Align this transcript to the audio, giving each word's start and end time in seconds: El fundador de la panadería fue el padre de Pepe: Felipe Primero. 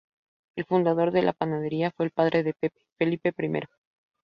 El 0.55 0.65
fundador 0.65 1.11
de 1.11 1.21
la 1.21 1.31
panadería 1.31 1.91
fue 1.91 2.07
el 2.07 2.11
padre 2.11 2.41
de 2.41 2.55
Pepe: 2.55 2.81
Felipe 2.97 3.31
Primero. 3.33 3.67